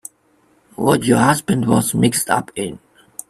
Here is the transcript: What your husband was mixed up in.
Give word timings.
What 0.77 1.03
your 1.03 1.19
husband 1.19 1.67
was 1.67 1.93
mixed 1.93 2.31
up 2.31 2.49
in. 2.55 2.79